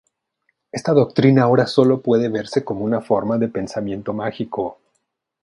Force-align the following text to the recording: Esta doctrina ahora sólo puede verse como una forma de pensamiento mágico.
Esta 0.71 0.93
doctrina 0.93 1.43
ahora 1.43 1.67
sólo 1.67 2.01
puede 2.01 2.27
verse 2.27 2.63
como 2.65 2.83
una 2.83 3.01
forma 3.01 3.37
de 3.37 3.49
pensamiento 3.49 4.13
mágico. 4.15 4.79